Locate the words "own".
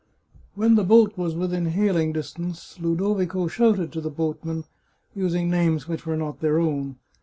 6.57-6.95